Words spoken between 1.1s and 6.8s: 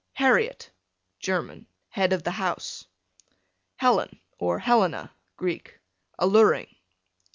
German, head of the house. Helen, or Helena, Greek, alluring.